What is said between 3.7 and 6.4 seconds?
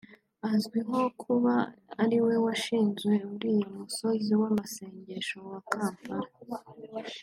musozi w’amasengesho wa Kampala